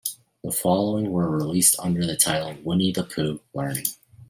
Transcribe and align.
The 0.43 0.51
following 0.51 1.11
were 1.11 1.29
released 1.29 1.75
under 1.77 2.03
the 2.03 2.15
title 2.17 2.57
"Winnie 2.63 2.91
the 2.91 3.03
Pooh: 3.03 3.39
Learning". 3.53 3.85